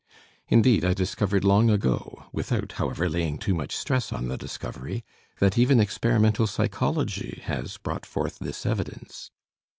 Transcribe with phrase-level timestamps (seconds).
[0.47, 5.05] Indeed, I discovered long ago without, however, laying too much stress on the discovery
[5.37, 9.29] that even experimental psychology has brought forth this evidence.